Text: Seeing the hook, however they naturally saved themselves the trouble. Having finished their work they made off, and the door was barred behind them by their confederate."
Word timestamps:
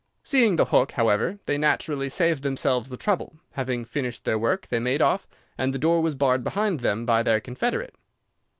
Seeing 0.23 0.55
the 0.55 0.65
hook, 0.65 0.93
however 0.93 1.37
they 1.45 1.59
naturally 1.59 2.09
saved 2.09 2.41
themselves 2.41 2.89
the 2.89 2.97
trouble. 2.97 3.35
Having 3.51 3.85
finished 3.85 4.25
their 4.25 4.39
work 4.39 4.65
they 4.69 4.79
made 4.79 4.99
off, 4.99 5.27
and 5.59 5.71
the 5.71 5.77
door 5.77 6.01
was 6.01 6.15
barred 6.15 6.43
behind 6.43 6.79
them 6.79 7.05
by 7.05 7.21
their 7.21 7.39
confederate." 7.39 7.93